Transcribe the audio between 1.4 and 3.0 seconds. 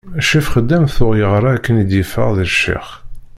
akken ad d-yeffeɣ d ccix.